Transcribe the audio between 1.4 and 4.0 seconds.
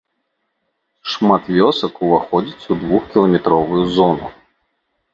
вёсак уваходзіць у двухкіламетровую